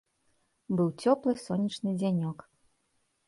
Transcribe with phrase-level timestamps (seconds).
[0.77, 2.39] Быў цёплы сонечны дзянёк.